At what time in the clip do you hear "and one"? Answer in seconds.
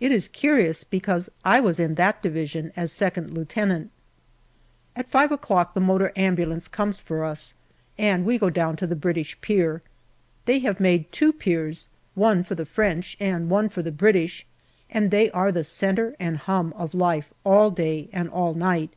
13.18-13.70